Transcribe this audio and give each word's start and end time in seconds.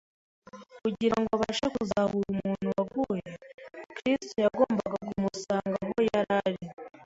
Kugira 0.81 1.15
ngo 1.21 1.31
abashe 1.37 1.65
kuzahura 1.73 2.29
umuntu 2.37 2.67
waguye, 2.77 3.29
Kristo 3.95 4.37
yagombaga 4.45 4.97
kumusanga 5.09 5.75
aho 5.83 5.97
yari 6.09 6.31
ari. 6.45 6.61